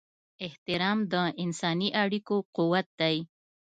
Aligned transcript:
احترام 0.45 0.99
د 1.11 1.13
انساني 1.43 1.89
اړیکو 2.03 2.35
قوت 2.55 2.87
دی. 2.99 3.17